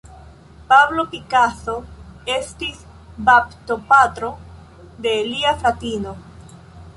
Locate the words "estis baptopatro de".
2.35-5.15